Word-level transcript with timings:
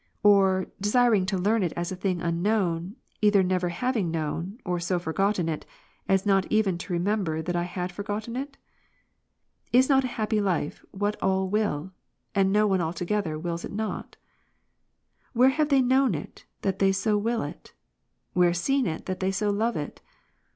Or, 0.23 0.65
desiring 0.81 1.27
to 1.27 1.37
learn 1.37 1.61
it 1.61 1.73
as 1.75 1.91
a 1.91 1.95
thing 1.95 2.23
unknown, 2.23 2.95
either 3.21 3.43
never 3.43 3.69
hav 3.69 3.95
ing 3.95 4.09
known, 4.09 4.57
or 4.65 4.79
so 4.79 4.97
forgotten 4.97 5.47
it, 5.47 5.63
as 6.07 6.25
not 6.25 6.47
even 6.51 6.79
to 6.79 6.93
remember 6.93 7.43
that 7.43 7.55
I 7.55 7.65
had 7.65 7.91
forgotten 7.91 8.35
it? 8.35 8.57
Is 9.71 9.89
not 9.89 10.03
a 10.03 10.07
happy 10.17 10.41
life 10.41 10.83
what 10.89 11.21
all 11.21 11.47
will, 11.49 11.91
and 12.33 12.51
no 12.51 12.65
one 12.65 12.81
altogether 12.81 13.37
wills 13.37 13.63
it 13.63 13.77
not^? 13.77 14.15
Where 15.33 15.49
have 15.49 15.69
they 15.69 15.83
known 15.83 16.15
it, 16.15 16.45
that 16.63 16.79
they 16.79 16.91
so 16.91 17.15
will 17.15 17.43
it? 17.43 17.75
where 18.33 18.55
seen 18.55 18.87
it, 18.87 19.05
that 19.05 19.19
they 19.19 19.29
so 19.29 19.51
love 19.51 19.75
it 19.77 20.01